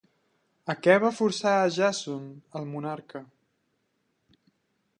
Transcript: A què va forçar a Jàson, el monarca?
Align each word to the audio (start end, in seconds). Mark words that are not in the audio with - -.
A 0.73 0.75
què 0.85 0.93
va 1.03 1.11
forçar 1.17 1.51
a 1.57 1.67
Jàson, 1.75 2.25
el 2.61 2.65
monarca? 2.73 3.21